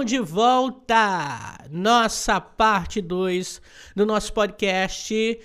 Estamos 0.00 0.06
de 0.06 0.18
volta! 0.18 1.58
Nossa 1.70 2.40
parte 2.40 3.02
2 3.02 3.60
do 3.94 4.06
nosso 4.06 4.32
podcast. 4.32 5.38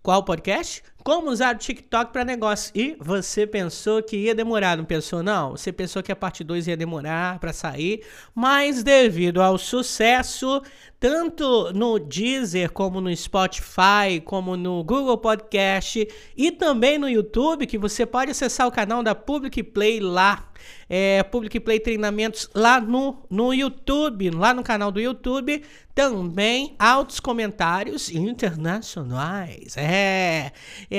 Qual 0.00 0.22
podcast? 0.22 0.82
Como 1.06 1.30
usar 1.30 1.54
o 1.54 1.58
TikTok 1.58 2.12
para 2.12 2.24
negócio. 2.24 2.72
E 2.74 2.96
você 2.98 3.46
pensou 3.46 4.02
que 4.02 4.16
ia 4.16 4.34
demorar, 4.34 4.76
não 4.76 4.84
pensou 4.84 5.22
não? 5.22 5.52
Você 5.52 5.70
pensou 5.70 6.02
que 6.02 6.10
a 6.10 6.16
parte 6.16 6.42
2 6.42 6.66
ia 6.66 6.76
demorar 6.76 7.38
para 7.38 7.52
sair, 7.52 8.02
mas 8.34 8.82
devido 8.82 9.40
ao 9.40 9.56
sucesso, 9.56 10.60
tanto 10.98 11.72
no 11.72 12.00
Deezer, 12.00 12.72
como 12.72 13.00
no 13.00 13.16
Spotify, 13.16 14.20
como 14.24 14.56
no 14.56 14.82
Google 14.82 15.16
Podcast 15.16 16.08
e 16.36 16.50
também 16.50 16.98
no 16.98 17.08
YouTube, 17.08 17.68
que 17.68 17.78
você 17.78 18.04
pode 18.04 18.32
acessar 18.32 18.66
o 18.66 18.72
canal 18.72 19.00
da 19.00 19.14
Public 19.14 19.62
Play 19.62 20.00
lá 20.00 20.50
é, 20.88 21.22
Public 21.24 21.58
Play 21.60 21.80
Treinamentos 21.80 22.48
lá 22.54 22.80
no, 22.80 23.24
no 23.30 23.52
YouTube, 23.52 24.30
lá 24.30 24.54
no 24.54 24.62
canal 24.62 24.90
do 24.90 25.00
YouTube. 25.00 25.62
Também 25.94 26.76
altos 26.78 27.18
comentários 27.20 28.10
internacionais. 28.10 29.76
É, 29.78 30.52
é 30.90 30.95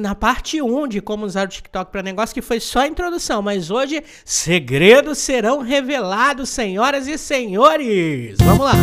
na 0.00 0.14
parte 0.14 0.60
1 0.60 0.88
de 0.88 1.00
como 1.00 1.24
usar 1.24 1.46
o 1.46 1.48
TikTok 1.48 1.90
para 1.90 2.02
negócio, 2.02 2.34
que 2.34 2.42
foi 2.42 2.60
só 2.60 2.80
a 2.80 2.86
introdução, 2.86 3.42
mas 3.42 3.70
hoje 3.70 4.02
segredos 4.24 5.18
serão 5.18 5.60
revelados, 5.60 6.48
senhoras 6.48 7.06
e 7.06 7.16
senhores. 7.18 8.36
Vamos 8.38 8.64
lá. 8.64 8.74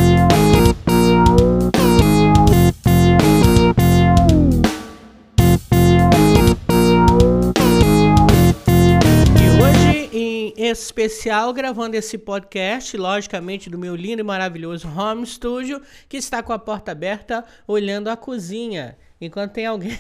especial 10.72 11.54
gravando 11.54 11.96
esse 11.96 12.18
podcast, 12.18 12.96
logicamente 12.96 13.70
do 13.70 13.78
meu 13.78 13.96
lindo 13.96 14.22
e 14.22 14.24
maravilhoso 14.24 14.88
home 14.88 15.26
studio, 15.26 15.82
que 16.08 16.18
está 16.18 16.42
com 16.42 16.54
a 16.54 16.60
porta 16.60 16.92
aberta 16.92 17.44
olhando 17.68 18.10
a 18.10 18.16
cozinha. 18.16 18.98
Enquanto 19.20 19.54
tem 19.54 19.66
alguém. 19.66 19.98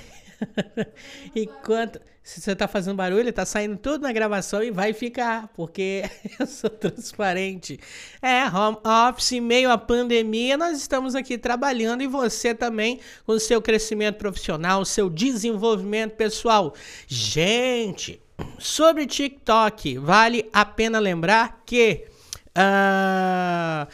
Enquanto. 1.35 1.99
Se 2.23 2.39
você 2.39 2.51
está 2.51 2.67
fazendo 2.67 2.95
barulho, 2.95 3.29
está 3.29 3.43
saindo 3.45 3.77
tudo 3.77 4.03
na 4.03 4.11
gravação 4.11 4.63
e 4.63 4.69
vai 4.69 4.93
ficar, 4.93 5.47
porque 5.55 6.03
eu 6.39 6.45
sou 6.45 6.69
transparente. 6.69 7.79
É, 8.21 8.45
home 8.45 8.77
office, 9.09 9.39
meio 9.39 9.71
à 9.71 9.77
pandemia, 9.77 10.55
nós 10.55 10.77
estamos 10.77 11.15
aqui 11.15 11.35
trabalhando 11.35 12.03
e 12.03 12.07
você 12.07 12.53
também 12.53 12.99
com 13.25 13.33
o 13.33 13.39
seu 13.39 13.59
crescimento 13.59 14.17
profissional, 14.17 14.85
seu 14.85 15.09
desenvolvimento 15.09 16.11
pessoal. 16.15 16.75
Gente, 17.07 18.21
Sobre 18.57 19.05
TikTok, 19.05 19.97
vale 19.97 20.49
a 20.53 20.65
pena 20.65 20.99
lembrar 20.99 21.61
que. 21.65 22.05
Uh, 22.51 23.87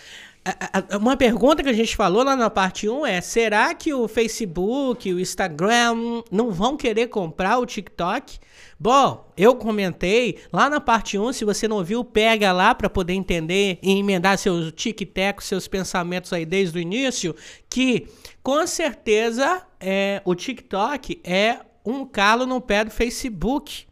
uma 0.99 1.17
pergunta 1.17 1.63
que 1.63 1.69
a 1.69 1.73
gente 1.73 1.95
falou 1.95 2.23
lá 2.23 2.35
na 2.35 2.49
parte 2.49 2.87
1 2.87 3.05
é: 3.05 3.21
será 3.21 3.73
que 3.73 3.93
o 3.93 4.07
Facebook, 4.07 5.13
o 5.13 5.19
Instagram 5.19 6.23
não 6.31 6.51
vão 6.51 6.77
querer 6.77 7.07
comprar 7.07 7.57
o 7.57 7.65
TikTok? 7.65 8.39
Bom, 8.79 9.31
eu 9.35 9.55
comentei 9.55 10.39
lá 10.53 10.69
na 10.69 10.79
parte 10.79 11.17
1, 11.17 11.33
se 11.33 11.45
você 11.45 11.67
não 11.67 11.83
viu, 11.83 12.03
pega 12.03 12.51
lá 12.51 12.75
para 12.75 12.89
poder 12.89 13.13
entender 13.13 13.79
e 13.81 13.91
emendar 13.97 14.37
seus 14.37 14.71
tic-tac, 14.71 15.43
seus 15.43 15.67
pensamentos 15.67 16.31
aí 16.31 16.45
desde 16.45 16.77
o 16.77 16.81
início, 16.81 17.35
que 17.69 18.07
com 18.43 18.65
certeza 18.67 19.63
é, 19.79 20.21
o 20.23 20.35
TikTok 20.35 21.19
é 21.23 21.59
um 21.85 22.05
calo 22.05 22.45
no 22.45 22.61
pé 22.61 22.83
do 22.83 22.91
Facebook. 22.91 23.87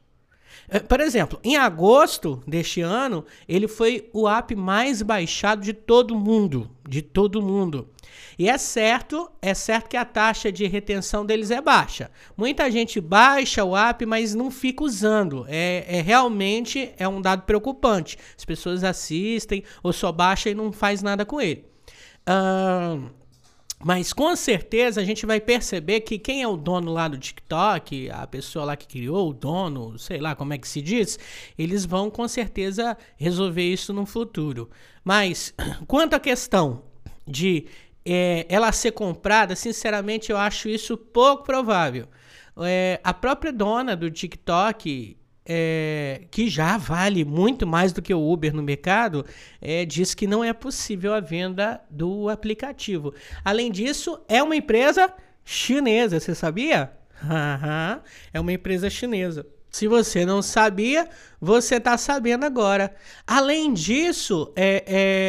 É, 0.67 0.80
por 0.80 1.00
exemplo, 1.00 1.39
em 1.44 1.56
agosto 1.56 2.41
deste 2.47 2.81
ano, 2.81 3.25
ele 3.47 3.68
foi 3.68 4.09
o 4.13 4.28
app 4.28 4.56
mais 4.56 5.02
baixado 5.02 5.62
de 5.62 5.74
todo 5.74 6.18
mundo, 6.18 6.69
de 6.88 7.02
todo 7.02 7.41
mundo. 7.41 7.90
E 8.38 8.50
é 8.50 8.57
certo, 8.57 9.30
é 9.41 9.53
certo 9.53 9.90
que 9.90 9.97
a 9.97 10.06
taxa 10.06 10.52
de 10.52 10.66
retenção 10.68 11.25
deles 11.25 11.52
é 11.52 11.62
baixa. 11.62 12.12
Muita 12.35 12.69
gente 12.69 13.00
baixa 13.00 13.63
o 13.63 13.75
app, 13.75 14.06
mas 14.06 14.35
não 14.35 14.52
fica 14.52 14.84
usando. 14.84 15.46
É, 15.47 15.85
é 15.88 16.02
realmente 16.02 16.91
é 16.97 17.07
um 17.07 17.22
dado 17.22 17.44
preocupante. 17.44 18.18
As 18.38 18.44
pessoas 18.44 18.84
assistem 18.84 19.63
ou 19.81 19.94
só 19.94 20.12
baixa 20.12 20.50
e 20.50 20.56
não 20.56 20.72
faz 20.72 21.01
nada 21.01 21.25
com 21.25 21.40
ele. 21.40 21.66
Uh, 22.28 23.09
mas 23.84 24.13
com 24.13 24.36
certeza 24.36 25.02
a 25.02 25.03
gente 25.03 25.25
vai 25.25 25.40
perceber 25.40 26.02
que 26.02 26.18
quem 26.18 26.41
é 26.41 26.47
o 26.47 26.58
dono 26.58 26.91
lá 26.91 27.08
do 27.08 27.18
TikTok, 27.18 28.09
a 28.09 28.25
pessoa 28.25 28.66
lá 28.66 28.75
que 28.75 28.88
criou, 28.88 29.30
o 29.30 29.34
dono, 29.34 30.00
sei 30.00 30.19
lá 30.19 30.36
como 30.36 30.53
é 30.53 30.58
que 30.58 30.68
se 30.68 30.81
diz, 30.81 31.19
eles 31.58 31.86
vão 31.86 32.09
com 32.09 32.28
certeza 32.28 32.97
resolver 33.18 33.63
isso 33.63 33.94
no 33.94 34.06
futuro. 34.06 34.69
Mas 35.03 35.53
quanto 35.88 36.16
à 36.16 36.19
questão 36.19 36.84
de 37.28 37.66
é, 38.06 38.46
ela 38.50 38.72
ser 38.72 38.91
comprada, 38.91 39.56
sinceramente 39.56 40.31
eu 40.31 40.38
acho 40.38 40.69
isso 40.69 40.96
pouco 40.97 41.44
provável. 41.44 42.07
É, 42.57 43.00
a 43.03 43.13
própria 43.13 43.52
dona 43.52 43.96
do 43.96 44.09
TikTok, 44.09 45.18
é, 45.45 46.23
que 46.31 46.50
já 46.50 46.78
vale 46.78 47.23
muito 47.23 47.67
mais 47.67 47.94
do 47.94 48.01
que 48.01 48.13
o 48.13 48.31
Uber 48.31 48.53
no 48.53 48.63
mercado, 48.63 49.25
é, 49.61 49.85
diz 49.85 50.13
que 50.13 50.25
não 50.25 50.44
é 50.44 50.53
possível 50.53 51.13
a 51.13 51.19
venda 51.19 51.81
do 51.89 52.29
aplicativo. 52.29 53.13
Além 53.44 53.72
disso, 53.72 54.19
é 54.28 54.41
uma 54.41 54.56
empresa 54.56 55.13
chinesa, 55.44 56.19
você 56.19 56.33
sabia? 56.33 56.91
é 58.33 58.39
uma 58.39 58.51
empresa 58.51 58.89
chinesa. 58.89 59.45
Se 59.69 59.89
você 59.89 60.25
não 60.25 60.41
sabia, 60.41 61.09
você 61.39 61.75
está 61.75 61.97
sabendo 61.97 62.45
agora. 62.45 62.95
Além 63.27 63.73
disso, 63.73 64.53
é, 64.56 64.83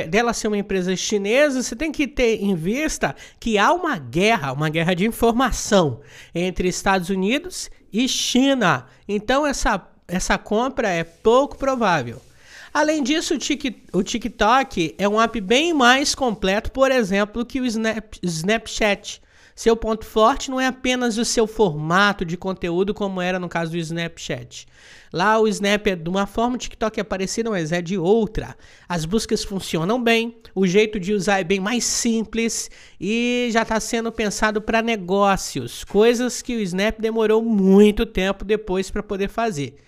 é, 0.04 0.06
dela 0.06 0.33
ser 0.33 0.47
uma 0.47 0.56
empresa 0.56 0.94
chinesa, 0.94 1.60
você 1.60 1.75
tem 1.75 1.91
que 1.91 2.06
ter 2.06 2.41
em 2.41 2.54
vista 2.54 3.16
que 3.41 3.59
há 3.59 3.72
uma 3.72 3.98
guerra, 3.98 4.53
uma 4.53 4.69
guerra 4.69 4.94
de 4.94 5.04
informação 5.04 6.00
entre 6.33 6.69
Estados 6.69 7.10
Unidos 7.10 7.69
e 7.93 8.09
China. 8.09 8.87
Então, 9.09 9.44
essa 9.44 9.84
essa 10.09 10.39
compra 10.39 10.89
é 10.89 11.05
pouco 11.05 11.56
provável. 11.56 12.21
Além 12.72 13.03
disso, 13.03 13.34
o 13.93 14.03
TikTok 14.03 14.94
é 14.99 15.09
um 15.09 15.21
app 15.21 15.41
bem 15.41 15.72
mais 15.72 16.15
completo, 16.15 16.71
por 16.71 16.91
exemplo, 16.91 17.44
que 17.44 17.61
o 17.61 17.65
Snap, 17.65 18.15
Snapchat. 18.22 19.22
Seu 19.55 19.75
ponto 19.75 20.05
forte 20.05 20.50
não 20.50 20.61
é 20.61 20.66
apenas 20.66 21.16
o 21.16 21.25
seu 21.25 21.47
formato 21.47 22.22
de 22.27 22.37
conteúdo, 22.37 22.93
como 22.93 23.22
era 23.22 23.39
no 23.39 23.49
caso 23.49 23.71
do 23.71 23.78
Snapchat. 23.78 24.66
Lá 25.11 25.39
o 25.39 25.49
Snap 25.49 25.87
é 25.87 25.97
de 25.97 26.11
uma 26.11 26.27
forma, 26.27 26.56
o 26.56 26.59
TikTok 26.59 27.00
é 27.00 27.03
parecido, 27.03 27.50
mas 27.50 27.72
é 27.72 27.81
de 27.81 27.97
outra. 27.97 28.55
As 28.87 29.06
buscas 29.06 29.43
funcionam 29.43 30.03
bem, 30.03 30.37
o 30.55 30.66
jeito 30.66 31.00
de 31.00 31.15
usar 31.15 31.41
é 31.41 31.45
bem 31.45 31.59
mais 31.59 31.84
simples 31.84 32.71
e 33.00 33.49
já 33.50 33.62
está 33.62 33.81
sendo 33.81 34.12
pensado 34.12 34.61
para 34.61 34.83
negócios, 34.83 35.83
coisas 35.84 36.43
que 36.43 36.56
o 36.56 36.61
Snap 36.61 37.00
demorou 37.00 37.43
muito 37.43 38.05
tempo 38.05 38.45
depois 38.45 38.91
para 38.91 39.03
poder 39.03 39.31
fazer. 39.31 39.78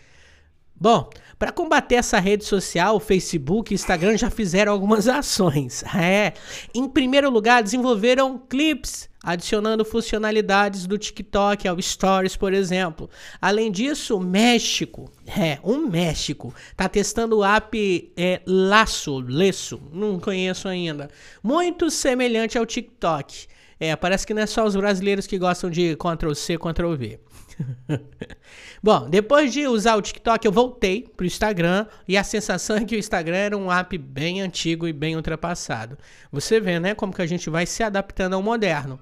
Bom, 0.81 1.11
para 1.39 1.53
combater 1.53 1.97
essa 1.97 2.19
rede 2.19 2.45
social, 2.45 2.99
Facebook 3.01 3.73
e 3.73 3.75
Instagram 3.75 4.17
já 4.17 4.31
fizeram 4.31 4.73
algumas 4.73 5.07
ações. 5.09 5.83
É, 5.95 6.33
em 6.75 6.89
primeiro 6.89 7.31
lugar, 7.31 7.63
desenvolveram 7.63 8.39
clips 8.49 9.09
adicionando 9.23 9.85
funcionalidades 9.85 10.87
do 10.87 10.97
TikTok 10.97 11.67
ao 11.67 11.81
Stories, 11.83 12.37
por 12.37 12.53
exemplo. 12.53 13.11
Além 13.41 13.71
disso, 13.71 14.17
o 14.17 14.21
México, 14.21 15.11
é, 15.27 15.59
o 15.63 15.79
México, 15.79 16.55
tá 16.77 16.89
testando 16.89 17.39
o 17.39 17.45
app 17.45 18.13
é, 18.17 18.41
Laço, 18.47 19.19
Leço, 19.19 19.81
não 19.93 20.19
conheço 20.21 20.69
ainda, 20.69 21.11
muito 21.43 21.91
semelhante 21.91 22.57
ao 22.57 22.65
TikTok. 22.65 23.47
É, 23.81 23.95
parece 23.95 24.27
que 24.27 24.35
não 24.35 24.43
é 24.43 24.47
só 24.47 24.65
os 24.65 24.75
brasileiros 24.75 25.27
que 25.27 25.39
gostam 25.39 25.71
de 25.71 25.97
Ctrl 25.97 26.35
C, 26.35 26.57
Ctrl 26.57 26.95
V. 26.95 27.21
Bom, 28.83 29.09
depois 29.09 29.53
de 29.53 29.67
usar 29.67 29.97
o 29.97 30.03
TikTok, 30.03 30.47
eu 30.47 30.53
voltei 30.53 31.03
pro 31.17 31.27
Instagram 31.27 31.87
e 32.07 32.17
a 32.17 32.25
sensação 32.25 32.77
é 32.77 32.85
que 32.85 32.97
o 32.97 32.99
Instagram 32.99 33.37
era 33.37 33.57
um 33.57 33.73
app 33.73 33.97
bem 33.99 34.41
antigo 34.41 34.87
e 34.87 34.93
bem 34.93 35.17
ultrapassado. 35.17 35.99
Você 36.31 36.61
vê, 36.61 36.79
né, 36.79 36.95
como 36.95 37.13
que 37.13 37.23
a 37.23 37.27
gente 37.27 37.51
vai 37.51 37.67
se 37.67 37.83
adaptando 37.83 38.35
ao 38.35 38.43
moderno. 38.43 38.99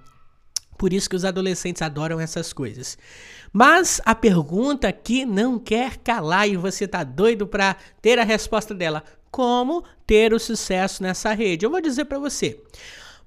Por 0.79 0.93
isso 0.93 1.09
que 1.09 1.17
os 1.17 1.25
adolescentes 1.25 1.83
adoram 1.83 2.21
essas 2.21 2.53
coisas. 2.53 2.99
Mas 3.53 4.01
a 4.05 4.15
pergunta 4.15 4.93
que 4.93 5.25
não 5.25 5.59
quer 5.59 5.97
calar 5.99 6.49
e 6.49 6.57
você 6.57 6.87
tá 6.87 7.03
doido 7.03 7.47
para 7.47 7.77
ter 8.03 8.19
a 8.19 8.25
resposta 8.25 8.75
dela: 8.75 9.03
como 9.31 9.85
ter 10.07 10.35
o 10.35 10.39
sucesso 10.39 11.03
nessa 11.03 11.33
rede? 11.33 11.65
Eu 11.65 11.71
vou 11.71 11.81
dizer 11.81 12.05
para 12.05 12.19
você. 12.19 12.61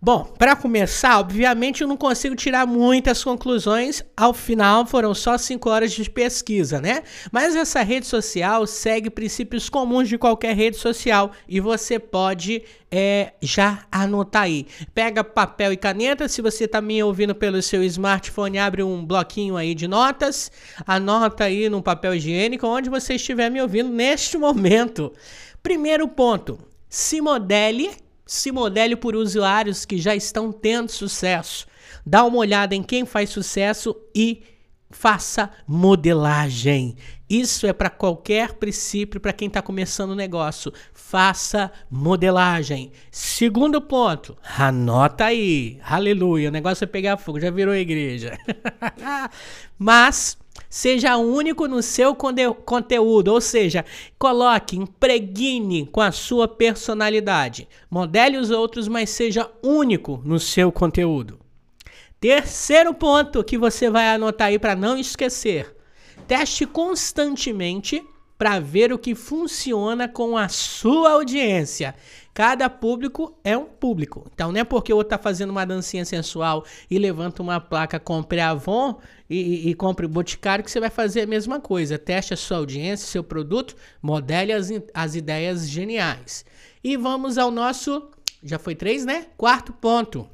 Bom, 0.01 0.23
para 0.23 0.55
começar, 0.55 1.19
obviamente 1.19 1.81
eu 1.81 1.87
não 1.87 1.97
consigo 1.97 2.33
tirar 2.33 2.65
muitas 2.65 3.21
conclusões, 3.21 4.01
ao 4.15 4.33
final 4.33 4.85
foram 4.85 5.13
só 5.13 5.37
5 5.37 5.69
horas 5.69 5.91
de 5.91 6.09
pesquisa, 6.09 6.79
né? 6.79 7.03
Mas 7.33 7.53
essa 7.53 7.81
rede 7.81 8.07
social 8.07 8.65
segue 8.65 9.09
princípios 9.09 9.67
comuns 9.67 10.07
de 10.07 10.17
qualquer 10.17 10.55
rede 10.55 10.77
social 10.77 11.33
e 11.49 11.59
você 11.59 11.99
pode 11.99 12.63
é, 12.89 13.33
já 13.41 13.85
anotar 13.91 14.43
aí. 14.43 14.67
Pega 14.95 15.21
papel 15.21 15.73
e 15.73 15.77
caneta, 15.77 16.29
se 16.29 16.41
você 16.41 16.63
está 16.63 16.79
me 16.79 17.03
ouvindo 17.03 17.35
pelo 17.35 17.61
seu 17.61 17.83
smartphone, 17.83 18.57
abre 18.57 18.81
um 18.81 19.05
bloquinho 19.05 19.57
aí 19.57 19.75
de 19.75 19.85
notas, 19.85 20.49
anota 20.87 21.43
aí 21.43 21.67
no 21.67 21.83
papel 21.83 22.15
higiênico 22.15 22.65
onde 22.65 22.89
você 22.89 23.15
estiver 23.15 23.51
me 23.51 23.61
ouvindo 23.61 23.89
neste 23.89 24.37
momento. 24.37 25.11
Primeiro 25.61 26.07
ponto, 26.07 26.57
se 26.87 27.19
modele 27.19 27.91
Se 28.29 28.51
modele 28.51 28.95
por 28.95 29.15
usuários 29.15 29.85
que 29.85 29.97
já 29.97 30.15
estão 30.15 30.51
tendo 30.51 30.91
sucesso. 30.91 31.65
Dá 32.05 32.23
uma 32.23 32.37
olhada 32.37 32.75
em 32.75 32.83
quem 32.83 33.03
faz 33.03 33.31
sucesso 33.31 33.95
e 34.13 34.43
faça 34.91 35.49
modelagem. 35.65 36.95
Isso 37.27 37.65
é 37.65 37.73
para 37.73 37.89
qualquer 37.89 38.53
princípio, 38.53 39.19
para 39.19 39.33
quem 39.33 39.47
está 39.47 39.63
começando 39.63 40.11
o 40.11 40.15
negócio. 40.15 40.71
Faça 40.93 41.71
modelagem. 41.89 42.91
Segundo 43.09 43.81
ponto, 43.81 44.37
anota 44.59 45.25
aí. 45.25 45.79
Aleluia. 45.83 46.49
O 46.49 46.51
negócio 46.51 46.83
é 46.83 46.87
pegar 46.87 47.17
fogo, 47.17 47.39
já 47.39 47.49
virou 47.49 47.73
igreja. 47.73 48.37
Mas 49.75 50.37
seja 50.69 51.17
único 51.17 51.67
no 51.67 51.81
seu 51.81 52.15
conteúdo, 52.15 53.33
ou 53.33 53.41
seja, 53.41 53.83
coloque, 54.17 54.77
impregne 54.77 55.87
com 55.87 55.99
a 55.99 56.11
sua 56.11 56.47
personalidade. 56.47 57.67
Modele 57.89 58.37
os 58.37 58.51
outros, 58.51 58.87
mas 58.87 59.09
seja 59.09 59.49
único 59.63 60.21
no 60.23 60.39
seu 60.39 60.71
conteúdo. 60.71 61.39
Terceiro 62.19 62.93
ponto 62.93 63.43
que 63.43 63.57
você 63.57 63.89
vai 63.89 64.09
anotar 64.09 64.49
aí 64.49 64.59
para 64.59 64.75
não 64.75 64.97
esquecer. 64.97 65.75
Teste 66.27 66.65
constantemente 66.65 68.05
para 68.39 68.57
ver 68.57 68.93
o 68.93 68.97
que 68.97 69.13
funciona 69.13 70.07
com 70.07 70.37
a 70.37 70.47
sua 70.47 71.11
audiência. 71.11 71.93
Cada 72.33 72.69
público 72.69 73.37
é 73.43 73.57
um 73.57 73.65
público. 73.65 74.25
Então 74.33 74.49
não 74.53 74.61
é 74.61 74.63
porque 74.63 74.93
o 74.93 74.95
outro 74.95 75.13
está 75.13 75.21
fazendo 75.21 75.49
uma 75.49 75.65
dancinha 75.65 76.05
sensual 76.05 76.63
e 76.89 76.97
levanta 76.97 77.43
uma 77.43 77.59
placa 77.59 77.99
compre 77.99 78.39
Avon 78.39 78.97
e, 79.29 79.35
e, 79.35 79.69
e 79.69 79.73
compre 79.73 80.07
Boticário 80.07 80.63
que 80.63 80.71
você 80.71 80.79
vai 80.79 80.89
fazer 80.89 81.23
a 81.23 81.27
mesma 81.27 81.59
coisa. 81.59 81.99
Teste 81.99 82.33
a 82.33 82.37
sua 82.37 82.59
audiência, 82.59 83.05
seu 83.07 83.25
produto, 83.25 83.75
modele 84.01 84.53
as, 84.53 84.69
as 84.93 85.15
ideias 85.15 85.69
geniais. 85.69 86.45
E 86.81 86.95
vamos 86.95 87.37
ao 87.37 87.51
nosso, 87.51 88.09
já 88.41 88.57
foi 88.57 88.73
três, 88.73 89.03
né? 89.03 89.25
Quarto 89.35 89.73
ponto. 89.73 90.29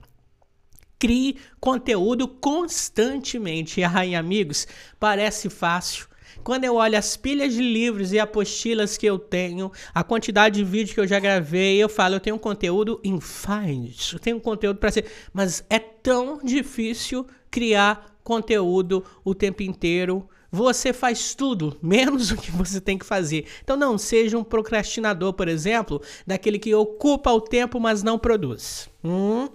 Crie 1.00 1.38
conteúdo 1.60 2.28
constantemente. 2.28 3.84
Ai, 3.84 4.14
amigos, 4.14 4.68
parece 5.00 5.50
fácil. 5.50 6.06
Quando 6.44 6.64
eu 6.64 6.76
olho 6.76 6.98
as 6.98 7.18
pilhas 7.18 7.54
de 7.54 7.62
livros 7.62 8.12
e 8.12 8.20
apostilas 8.20 8.98
que 8.98 9.06
eu 9.06 9.18
tenho, 9.18 9.72
a 9.94 10.04
quantidade 10.04 10.56
de 10.56 10.64
vídeos 10.64 10.94
que 10.94 11.00
eu 11.00 11.08
já 11.08 11.20
gravei, 11.20 11.78
eu 11.78 11.90
falo, 11.90 12.16
eu 12.16 12.20
tenho 12.20 12.36
um 12.36 12.40
conteúdo 12.40 13.00
infinite, 13.04 14.14
eu 14.14 14.20
tenho 14.20 14.38
um 14.38 14.40
conteúdo 14.40 14.80
para 14.80 14.92
ser, 14.92 15.06
mas 15.34 15.64
é 15.70 15.80
tão 15.80 16.40
difícil 16.44 17.26
criar 17.50 18.18
conteúdo 18.24 19.04
o 19.24 19.34
tempo 19.34 19.64
inteiro. 19.64 20.28
Você 20.52 20.94
faz 20.94 21.36
tudo, 21.36 21.78
menos 21.82 22.32
o 22.32 22.38
que 22.38 22.52
você 22.52 22.82
tem 22.82 22.98
que 22.98 23.06
fazer. 23.06 23.46
Então 23.64 23.78
não 23.78 23.98
seja 23.98 24.38
um 24.38 24.44
procrastinador, 24.44 25.34
por 25.34 25.48
exemplo, 25.48 26.02
daquele 26.26 26.60
que 26.60 26.74
ocupa 26.74 27.32
o 27.32 27.42
tempo, 27.42 27.80
mas 27.80 28.04
não 28.04 28.20
produz. 28.20 28.90
Hum? 29.04 29.50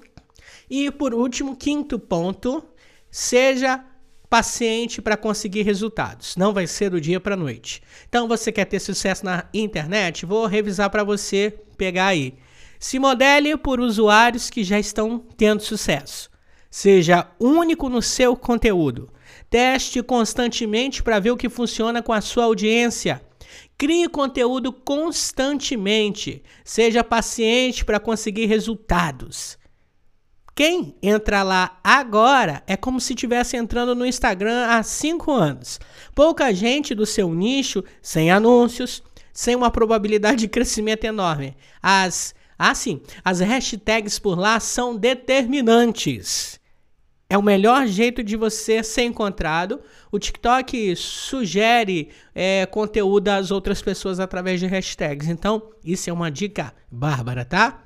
E 0.68 0.90
por 0.90 1.12
último, 1.12 1.56
quinto 1.56 1.98
ponto, 1.98 2.62
seja 3.10 3.84
paciente 4.30 5.02
para 5.02 5.16
conseguir 5.16 5.62
resultados. 5.62 6.36
Não 6.36 6.54
vai 6.54 6.66
ser 6.68 6.88
do 6.90 7.00
dia 7.00 7.18
para 7.18 7.36
noite. 7.36 7.82
Então, 8.08 8.28
você 8.28 8.52
quer 8.52 8.64
ter 8.64 8.78
sucesso 8.78 9.24
na 9.24 9.44
internet? 9.52 10.24
Vou 10.24 10.46
revisar 10.46 10.88
para 10.88 11.02
você 11.02 11.52
pegar 11.76 12.06
aí. 12.06 12.34
Se 12.78 12.98
modele 12.98 13.56
por 13.56 13.80
usuários 13.80 14.48
que 14.48 14.62
já 14.62 14.78
estão 14.78 15.18
tendo 15.36 15.62
sucesso. 15.62 16.30
Seja 16.70 17.26
único 17.40 17.88
no 17.88 18.00
seu 18.00 18.36
conteúdo. 18.36 19.12
Teste 19.50 20.00
constantemente 20.00 21.02
para 21.02 21.18
ver 21.18 21.32
o 21.32 21.36
que 21.36 21.48
funciona 21.48 22.00
com 22.00 22.12
a 22.12 22.20
sua 22.20 22.44
audiência. 22.44 23.20
Crie 23.76 24.08
conteúdo 24.08 24.72
constantemente. 24.72 26.42
Seja 26.64 27.02
paciente 27.02 27.84
para 27.84 27.98
conseguir 27.98 28.46
resultados. 28.46 29.58
Quem 30.60 30.94
entra 31.02 31.42
lá 31.42 31.80
agora 31.82 32.62
é 32.66 32.76
como 32.76 33.00
se 33.00 33.14
estivesse 33.14 33.56
entrando 33.56 33.94
no 33.94 34.04
Instagram 34.04 34.66
há 34.66 34.82
cinco 34.82 35.32
anos. 35.32 35.80
Pouca 36.14 36.52
gente 36.52 36.94
do 36.94 37.06
seu 37.06 37.32
nicho, 37.32 37.82
sem 38.02 38.30
anúncios, 38.30 39.02
sem 39.32 39.56
uma 39.56 39.70
probabilidade 39.70 40.40
de 40.40 40.48
crescimento 40.48 41.04
enorme. 41.04 41.56
As, 41.82 42.34
assim, 42.58 43.00
as 43.24 43.40
hashtags 43.40 44.18
por 44.18 44.38
lá 44.38 44.60
são 44.60 44.94
determinantes. 44.94 46.60
É 47.30 47.38
o 47.38 47.42
melhor 47.42 47.86
jeito 47.86 48.22
de 48.22 48.36
você 48.36 48.82
ser 48.82 49.04
encontrado. 49.04 49.80
O 50.12 50.18
TikTok 50.18 50.94
sugere 50.94 52.10
é, 52.34 52.66
conteúdo 52.66 53.28
às 53.28 53.50
outras 53.50 53.80
pessoas 53.80 54.20
através 54.20 54.60
de 54.60 54.66
hashtags. 54.66 55.26
Então, 55.26 55.70
isso 55.82 56.10
é 56.10 56.12
uma 56.12 56.30
dica 56.30 56.74
bárbara, 56.90 57.46
tá? 57.46 57.82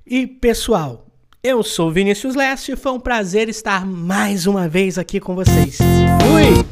e 0.05 0.25
pessoal. 0.25 1.05
Eu 1.43 1.63
sou 1.63 1.91
Vinícius 1.91 2.35
Leste 2.35 2.73
e 2.73 2.75
foi 2.75 2.91
um 2.91 2.99
prazer 2.99 3.49
estar 3.49 3.85
mais 3.85 4.45
uma 4.45 4.67
vez 4.67 4.97
aqui 4.97 5.19
com 5.19 5.35
vocês. 5.35 5.77
Fui! 5.77 6.70